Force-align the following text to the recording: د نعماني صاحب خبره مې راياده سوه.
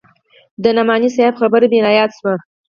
د 0.63 0.65
نعماني 0.75 1.09
صاحب 1.15 1.35
خبره 1.41 1.65
مې 1.71 1.79
راياده 1.85 2.13
سوه. 2.19 2.33